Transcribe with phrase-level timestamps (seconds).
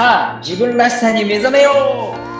[0.00, 2.30] さあ自分らしさに目覚めよう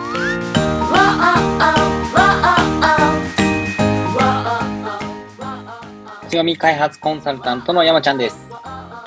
[6.27, 8.49] 強み開発コンサルタントの山ちゃんです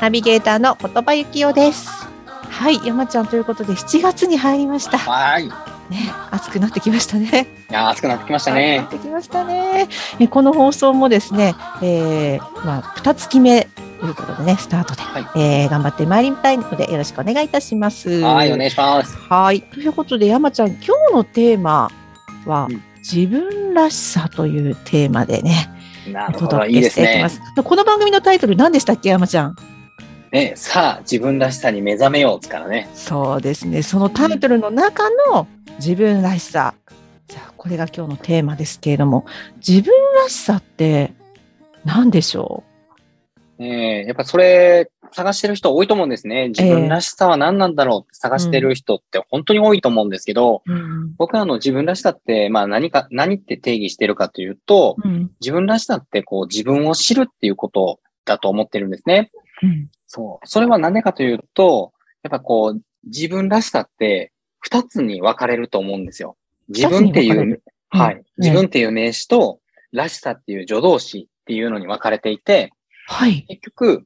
[0.01, 1.89] ナビゲーターの言葉幸男です。
[2.31, 4.99] はい、山ちゃんということで7月に入りました。
[4.99, 7.49] はいいね、暑くなってきましたね。
[7.71, 9.89] やー暑くなってきましたなねってきましたね。
[10.21, 18.21] えこの放送もですね、えー、まあ二月目ということでね、スタートで、はいえー頑張ってまいりたいのでよろしくお願いいたします。
[18.21, 19.63] はいお願いしますはい。
[19.63, 21.91] ということで、山ちゃん、今日のテーマ
[22.47, 25.69] は、うん自分らしさというテーマでね、
[26.09, 27.41] おなるほど届けいいですねしていきます。
[27.63, 29.57] この番組のタイトル何でしたっけ、山ちゃん？
[30.33, 33.83] ねさあ自分らしさに目覚めようですからねそうですね。
[33.83, 36.73] そのタイトルの中の自分らしさ。
[37.29, 39.27] じゃあ、これが今日のテーマですけれども、
[39.57, 39.93] 自分
[40.23, 41.13] らしさって
[41.85, 42.65] 何でしょ
[43.59, 46.49] ねえやっぱそれ探してる人多いと思うんですね。
[46.49, 51.15] 自分らしさは何なんだろうって探してる人って本当に多いと思うんですけど、う、うん。
[51.17, 55.31] 僕はあの自分らしさって、まあ何か、何って定義してるかというと、うん。
[55.41, 59.31] 自分らしさってこう自分を知るっていうことだと思ってるんですね。
[59.63, 59.89] うん。
[60.09, 60.47] そう。
[60.49, 61.93] それは何でかというと、
[62.25, 66.37] やっぱこう自分らしさって二つに分かれると思うんですよ。
[66.69, 68.23] 自分っていうはい、うん。
[68.39, 69.61] 自分っていう名詞と、
[69.93, 72.73] らしさっていう助動詞っていうのに分かれていて、
[73.07, 73.45] はい。
[73.49, 74.05] 結局、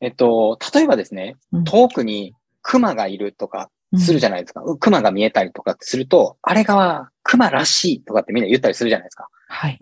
[0.00, 4.62] えっと、例えばですね、うん遠くに熊がいるとかするじゃゃないですか。
[4.78, 9.28] 熊が見えたりとかすると、あれが熊らしいとかってみんな言ったりするじゃないですか。
[9.48, 9.78] はい。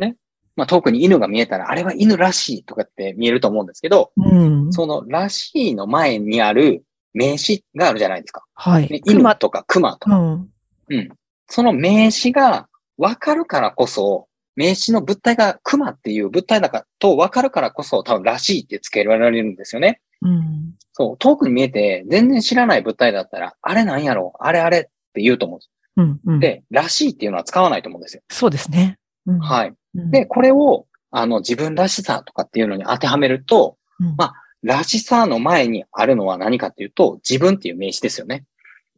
[0.56, 4.72] まあ、遠くに犬が見えたら、あれは犬らしいとかって見えると思うんですけど、うん。
[4.72, 8.44] そのらしいの前にある名詞があるじゃないですか。
[8.54, 8.88] はい。
[8.88, 10.16] ね、犬とか熊とか。
[10.16, 10.48] うん。
[10.88, 11.08] うん。
[11.46, 20.00] その名詞がわかるからこそ、名詞の物体が熊っていう物体だとわかるからこそ多分らしいって付けられるんですよね。
[20.22, 20.74] うん。
[20.92, 24.34] そう、遠くに見えて全然知らない物体だったら、あれなんやろ？
[24.40, 24.82] あれあれっ
[25.14, 25.70] て言うと思うんです。
[25.96, 26.20] うん。
[26.34, 26.40] うん。
[26.40, 28.22] で、らしいっていうのは使わないと思うんですよ。
[28.30, 28.98] そうですね。
[29.26, 29.72] うん、はい。
[29.94, 38.44] うんで、、これを、あの、自分らしさとかっていうのに当てはめると、うんまあらしさの前にあるのは何かっていうと、自分っていう名詞ですよね。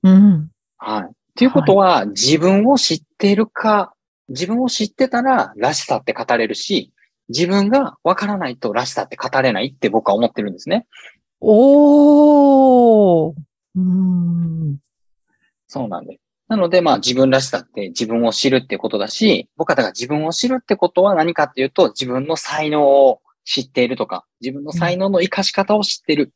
[0.02, 0.50] うん。
[0.76, 1.04] はい。
[1.04, 3.94] っていうことは、自分を知っているか、
[4.32, 6.92] 自分を知ってたら、らしさって語れるし、
[7.28, 10.86] 自分がわからないとらしさって語れないって僕は思ってるんですね。
[11.40, 13.34] おー。
[13.76, 14.78] うん。
[15.66, 16.20] そうなんです。
[16.48, 26.32] なので、まあ自分らしさって自分を知るってことだし、僕はだから自分を知るってことは何かっていうと、自分の才能を知っているとか、自分の才能の活かし方を知ってる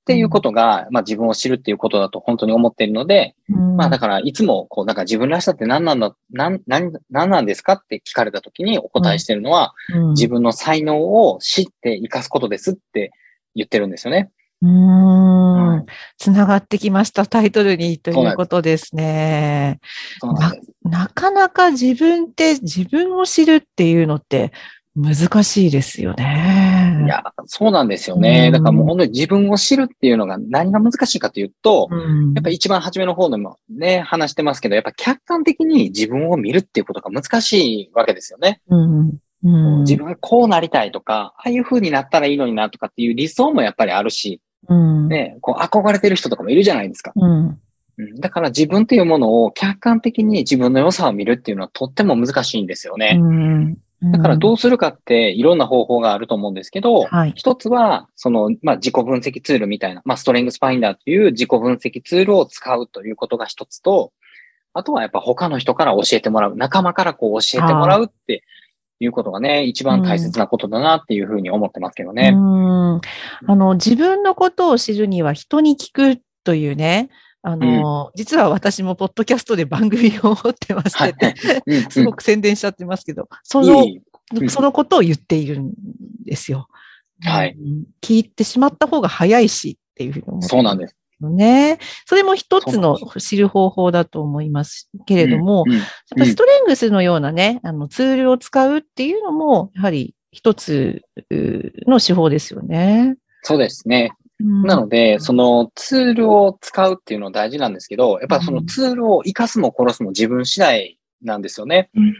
[0.00, 3.34] っていうことが、まあ自分を知るっていうことだと本当に思っているので、
[3.76, 10.98] まあだからいつもこう、なんか自分らしさって何なんだ、何、何、何なんですかって聞かれた時にお答えしてるのは、うん自分の才能
[11.30, 13.12] を知って活かすことですって
[13.54, 14.30] 言ってるんですよね。
[14.62, 15.86] うーん。
[16.18, 19.80] つながってきました、タイトルにということですね。
[20.22, 20.52] な。
[20.82, 24.52] なかなか自分って自分を知るっていうのって
[24.96, 27.04] 難しいですよね。
[27.06, 28.46] いや、そうなんですよね。
[28.46, 38.60] うんだからもう本当に自分を知るっていうのが何が難しいかというと、うん、やっぱり一番初めの方でもね、話してますけど、やっぱ客観的に自分を見るっていうことが難しいわけですよね。
[38.68, 47.12] うんうん、自分がこうなりたいとか、ああいう風になったらいいのになとかっていう理想もやっぱりあるし、うん、ね、こう憧れてる人とかもいるじゃないですか。
[47.14, 47.58] うん、うん
[48.18, 53.18] だから自分っていうものを客観的に自分の良さを見るっていうのはとっても難しいんですよね。
[53.20, 57.32] うん、だからどううするかっていろんな方法があると思うんですけど、はい。
[57.36, 64.12] 一つは、その、まあ、自己分析ツールみたいな、まあ、ストレングスファインダーという自己分析ツールを使うということが一つと、
[64.72, 68.44] あとはやっぱ他の人から教えてもらう、仲間からこう教えてもらうって
[69.00, 72.32] いうことがね、一番大切なことだなっていうふうに思ってますけどね。
[72.34, 73.00] うんあ
[73.48, 77.10] の、自分のことを知るには人に聞くというね、
[77.42, 81.34] あの、実は私もポッドキャストで番組を持ってまはいして、。
[81.66, 83.96] うんうんすごく宣伝しちゃってますけど、その、いい
[84.42, 85.72] うんそのことを言っているん
[86.24, 86.68] ですよ。
[87.24, 87.84] はいうん。
[88.00, 90.96] 聞いてしまった方が早いしっていうふうに思ってそうなんです。
[91.20, 91.78] すね。
[92.06, 95.86] それも一つの知る方法だと思いますけれども、うんうんやっ
[96.18, 101.02] ぱストレングスのようなね、あのツールを使うっていうのも、やはり一つ
[101.86, 103.16] の手法ですよね。
[103.42, 104.12] そうですね。
[104.40, 104.62] うん。
[104.62, 111.90] なので、そのツールを使うっていうのは大事なんですけど、やっぱそのツールを活かすも殺すも自分次第なんですよね。
[111.94, 112.14] うん。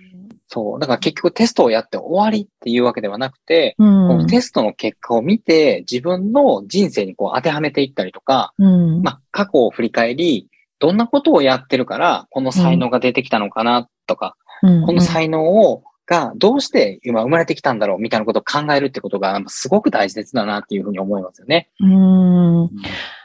[0.49, 0.81] そう。
[0.81, 4.09] だから結局テストをやって終わりっていうわけではなくて、うん。
[4.09, 9.03] このテストの結果を見て、自分の人生にこう当てはめていったりとか、うん。
[9.03, 10.49] まあ、過去を振り返り、
[10.81, 14.87] どんなことをやってるから、この才能が出てきたのかなとか、うん。
[14.87, 21.71] この才能を、がどうして今生まれてきたんだろうみたいなことを考えるってことがすごく大切だなっていうふうに思いますよね。
[21.79, 22.71] うん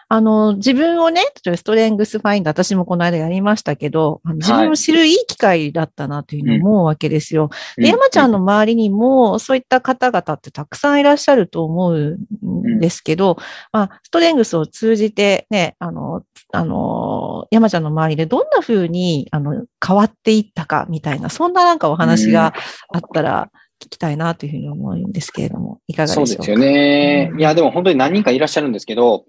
[0.07, 7.49] あの、自分をね、例えばストレングスファインダー、私もこの間やりましたけど、あの自分を知るいい機会だったなというふうに思うわけですよ。
[7.75, 13.37] で、山ちゃんの周りにも、そういった方々ってたくさんいらっしゃると思うんですけど、
[13.71, 16.23] まあ、ストレングスを通じてね、あの、
[16.53, 22.53] あの、山ちゃんの周りでどんな風に、あの、変わっていったかみたいな、そんななんかお話が
[22.93, 23.49] あったら、
[23.81, 26.27] 聞きたいなというふうに思うんですけれども、いかがでしょうか？
[26.27, 27.31] そうですよね。
[27.37, 29.25] いや、でも本当に何人かいらっしゃるんですけど、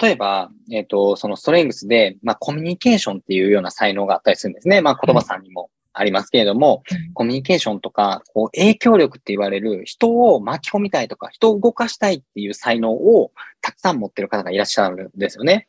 [0.00, 4.80] 例えば、えっ、ー、と、そのストレングスで、まあ、コミュニケーションっていうような才能があったりするんですね。
[4.80, 15.68] まあ、言葉さんにもありますけれども、はい、コミュニケーションとか、こう、影響力って言われる人を巻き込みたいとか、人を動かしたいっていう才能をたくさん持ってる方がいらっしゃるんですよね。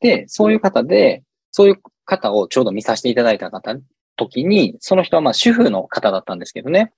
[0.00, 1.22] で、そういう方で、
[1.52, 3.76] そういう方をちょうど見させていただいた方、
[4.16, 6.92] 時に、その人はまあ主婦の方だったんですけどね。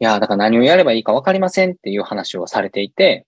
[0.00, 3.26] いや、だから何をやればいいかわかりませんっていう話をされていて、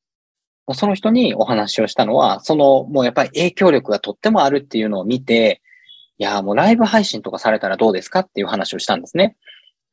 [0.74, 5.62] その人にお話をしたのは、その、もうやっぱり影響力がとってもあるっていうのを見て、
[6.18, 9.36] いや、もうライブ配信とかされたらどうですかっていう話をしたんですね。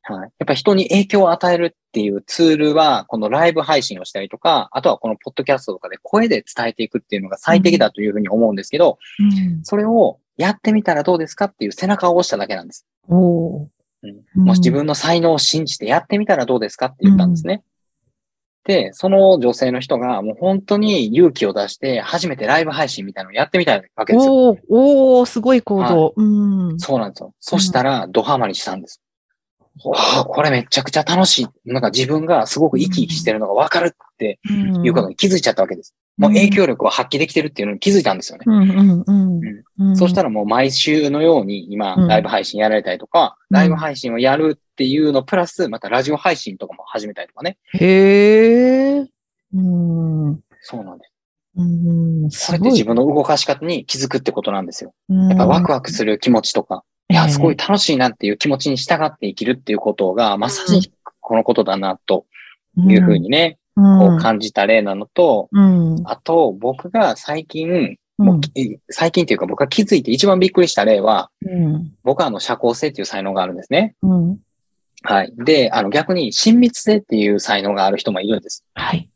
[0.02, 0.20] はい。
[0.20, 12.86] やっぱ人に影響を与えるっていうツールは、このライブ配信をしたりとか、あとはこのポッドキャストとかで声で伝えていくっていうのが最適だというふうに思うんですけど、うん、それをやってみたらどうですかっていう背中を押しただけなんです。
[13.08, 13.66] お
[14.02, 17.62] うん、もし自分の才能を信じてやってみたらどうですかって言ったんですね。
[18.66, 24.56] うん、で、その女性の人がもう本当に勇気を出して初めてライブ配信みたいなのをやってみたいわけですよ。
[24.68, 26.78] おおすごい行動、はい、うん。
[26.78, 27.34] そうなんですよ。
[27.40, 29.00] そしたらドハマりしたんです。
[29.94, 31.46] ああ、これめちゃくちゃ楽しい。
[31.64, 35.94] なんか自分がすごく生き生きしてるのがわかるっていうことに気づいちゃったわけです。
[36.18, 38.44] もう影響力を発揮できてるっていうのに気づいたんですよね。
[38.46, 47.56] うんそしたらもう毎週のように今、ライブ配信やられたりとか、うん、ライブ配信をやるっていうのプラス、またラジオ配信とかも始めたりとかね。
[47.74, 49.06] へー。
[49.54, 49.60] う
[50.30, 51.12] ん、そうなんです。
[51.56, 54.92] うん、それって自分の動かし方に気づくってことなんですよ。
[55.08, 62.26] やっぱワクワクする気持ちとか、いや、すごい楽しいなっていう気持ちに従って生きるっていうことが、まさにこのことだな、と
[62.76, 68.40] いうふうにね、こう感じた例なのと、うん、あと、僕が最近、もう
[68.90, 73.94] 最近っていうか僕が気づいて一番びっくりした例は、うん、僕はあの社交性っていう才能があるんですね。
[74.02, 74.38] うん、
[75.02, 75.32] はい。
[75.36, 78.64] で、あの逆に親密性っていう才能がある人もいるんです。
[78.74, 79.08] はい。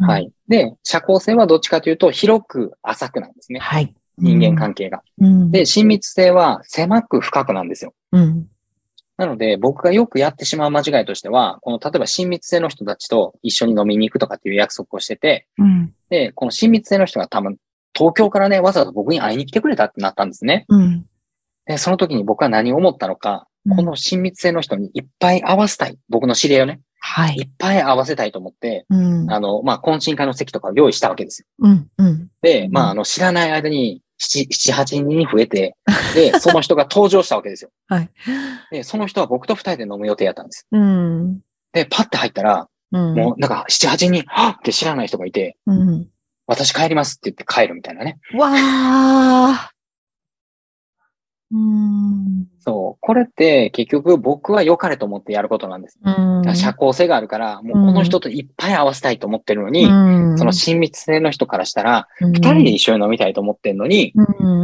[0.00, 0.30] はい。
[0.48, 3.58] で、社交性はどっちかというと広く浅くなんですね。
[3.58, 3.94] はい。
[4.18, 5.02] 人間関係が。
[5.50, 7.94] で、親密性は狭く深くなんですよ。
[8.12, 8.46] うん。
[9.16, 17.56] なので、僕がよくやってしまう間違いとしては、この、例えば親密性の人たちと一緒に飲みに行くとかっていう約束をしてて、うん、で、この親密性の人が多分、
[17.94, 20.64] 東京からね、わざわざ僕に会いに来てくれたってなったんですね。
[20.68, 21.04] うん、
[21.66, 25.98] で、その時に僕は何を思ったのか、うん、この親密性の人にいっぱい会わせたい。
[26.08, 26.80] 僕の知り合いをね。
[26.98, 27.34] はい。
[27.36, 31.46] いっぱい会わせたいと思って、うん、あの、まあ、懇親会の席とかを用意したわけですよ。
[31.58, 35.74] うんうん、で、まあ、あの、知らない間に、七、七、八人に増えて、
[36.14, 37.70] で、 その人が登場したわけですよ。
[37.88, 38.08] はい。
[38.70, 40.66] で、その人は僕と二人で飲む予定やったんです。
[40.70, 41.40] うん。
[41.72, 46.06] で、パッて入ったら、うん、もうなんか七、八人、はっって知らない人がいて、うん、
[46.46, 48.18] 私帰りますって言って帰るみたいなね。
[48.34, 49.71] わー。
[51.52, 52.46] うん。
[52.60, 52.98] そう。
[53.00, 55.98] これって結局僕は良かれと思ってやることなんです。
[56.54, 59.84] 社交性があるから、もうこの人といっぱい合わせたいと思ってるのに、
[60.38, 64.12] その親密性の人からしたら、二人で一緒に飲みたいと思ってるのに、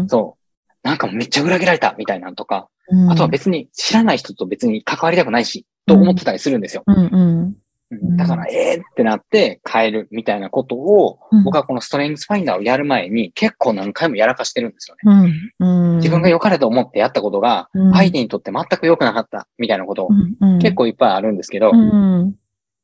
[0.09, 0.39] そう。
[0.83, 2.69] なんかめっちゃ裏切られたみたいなんとか、
[3.11, 6.85] あとは別に知らない人と別に関わりたくないし、と思ってたりするんですよ。
[7.91, 15.33] だから、ええー、ってなって変えるみたいなことを、うん、僕はこのストレングスファインダーをやる前に結構何回もやらかしてるんですよね。
[15.61, 15.97] うん。
[15.97, 20.09] 自分が良かれと思ってやったことが、相手にとって全く良くなかったみたいなこと
[20.61, 21.73] 結構いっぱいあるんですけど、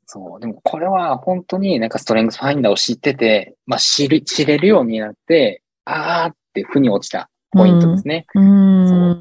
[0.06, 0.40] そう。
[0.40, 8.26] でもこれは本当になんかストレングスファインダーを知ってて、まあ知る、知れるようになって、あーって負に落ちたポイントですね。
[8.34, 8.44] そう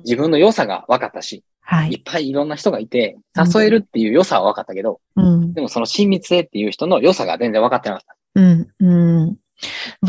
[0.04, 1.94] 自分の良さが分かったし、はい。
[1.94, 8.16] いっぱいいろんな人がいて、誘えるっていう良さは分かったけど、うん、でもその親密性っていう人の良さが全然分かってなかった。
[8.36, 9.38] うん、うん。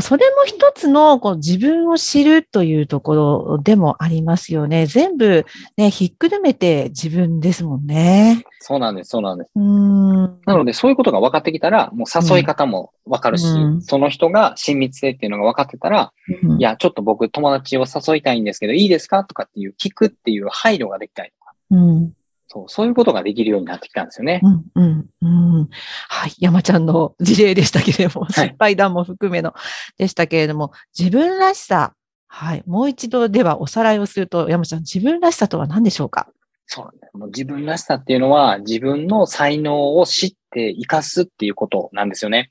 [0.01, 4.87] それも一つのこう自分を知るというところでもありますよね。
[4.87, 5.47] 全部
[5.77, 8.45] ね、ひっくるめて自分ですもんね。
[8.61, 9.51] そうなんです、そうなんです。
[9.55, 19.25] うんなので、そういうことが分かってきたら、もう誘い方も分かるし、うん、その人が親密性っていうのが分かってたら、うん、いや、ちょっと僕友達を誘いたいんですけど、いいですか？
[19.25, 21.53] とかっていう聞くっていう配慮ができたりとか。
[21.71, 22.13] うん
[22.49, 24.41] そう、そういうことができるようになってきたんですよね。
[24.43, 25.27] うん、うん、う
[25.63, 25.69] ん。
[26.09, 26.33] はい。
[26.39, 29.55] 山ちゃんの事例でしたけれども、失敗談も含めの
[29.99, 31.95] でしたけれども、自分らしさ。
[32.27, 32.65] はい。
[32.67, 36.29] もう一度ではおさらいをすると、山ちゃん、自分らしさとは何でしょうか？
[36.67, 42.51] そうなんだもう自分らしさっていうのは、自分の才能を知って活かすっていうことなんですよね。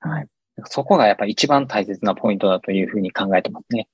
[0.00, 0.28] はい。
[0.66, 3.88] そこがやっぱり一番大切なポイントだというふうに考えてますね。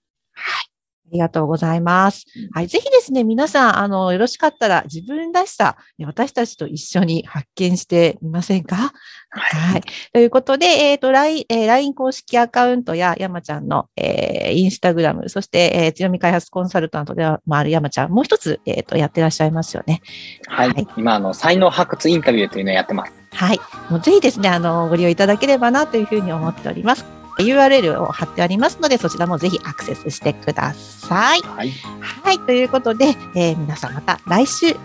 [1.10, 2.24] ありがとうございます。
[2.52, 2.68] はい。
[2.68, 5.76] ぜひですね、皆さん、あの、よろしかったら自分らしさ、
[6.06, 8.92] 私たちと一緒に発見してみませんか？
[9.30, 9.72] はい。
[9.72, 9.82] はい。
[10.12, 20.02] ということで、えっ、と、LINE、えー LINE 公式アカウントや山ちゃんの、えーインスタグラム、そして、えー強み開発コンサルタントでもある山ちゃん、もう一つ、えっ、と、やってらっしゃいますよね。
[20.46, 20.68] はい。
[20.68, 23.12] はい今、あの、才能発掘インタビューというのをやってます。
[23.32, 23.60] はい。
[23.90, 27.04] もうぜひですね、あの、ご利用いただければなというふうに思っております。
[27.40, 31.40] URL を貼ってありますので、そちらもぜひアクセスしてください。
[31.40, 31.72] はい。
[32.00, 32.38] はい。
[32.40, 34.76] ということで、えー皆さんまた来週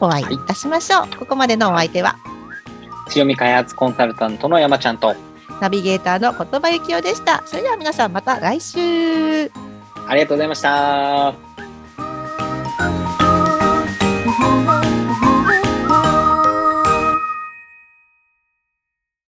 [0.00, 1.16] お会いいたしましょう。
[1.18, 2.16] ここまでのお相手は、
[3.08, 5.14] 強み開発コンサルタントの山ちゃんと、
[5.60, 7.42] ナビゲーターの言葉幸雄でした。
[7.46, 9.50] それでは皆さんまた来週。
[10.06, 11.34] ありがとうございました。